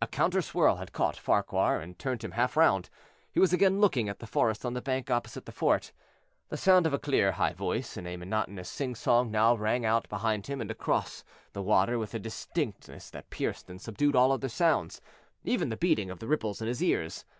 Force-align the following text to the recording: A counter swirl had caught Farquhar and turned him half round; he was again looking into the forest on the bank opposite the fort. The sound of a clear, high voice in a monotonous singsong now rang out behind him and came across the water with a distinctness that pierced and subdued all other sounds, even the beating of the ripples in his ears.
A 0.00 0.06
counter 0.06 0.40
swirl 0.40 0.76
had 0.76 0.92
caught 0.92 1.16
Farquhar 1.16 1.80
and 1.80 1.98
turned 1.98 2.22
him 2.22 2.30
half 2.30 2.56
round; 2.56 2.90
he 3.32 3.40
was 3.40 3.52
again 3.52 3.80
looking 3.80 4.06
into 4.06 4.16
the 4.20 4.24
forest 4.28 4.64
on 4.64 4.72
the 4.72 4.80
bank 4.80 5.10
opposite 5.10 5.46
the 5.46 5.50
fort. 5.50 5.90
The 6.48 6.56
sound 6.56 6.86
of 6.86 6.94
a 6.94 6.98
clear, 7.00 7.32
high 7.32 7.54
voice 7.54 7.96
in 7.96 8.06
a 8.06 8.16
monotonous 8.16 8.68
singsong 8.70 9.32
now 9.32 9.56
rang 9.56 9.84
out 9.84 10.08
behind 10.08 10.46
him 10.46 10.60
and 10.60 10.68
came 10.70 10.76
across 10.76 11.24
the 11.54 11.62
water 11.64 11.98
with 11.98 12.14
a 12.14 12.20
distinctness 12.20 13.10
that 13.10 13.30
pierced 13.30 13.68
and 13.68 13.80
subdued 13.80 14.14
all 14.14 14.30
other 14.30 14.48
sounds, 14.48 15.00
even 15.42 15.70
the 15.70 15.76
beating 15.76 16.08
of 16.08 16.20
the 16.20 16.28
ripples 16.28 16.62
in 16.62 16.68
his 16.68 16.80
ears. 16.80 17.24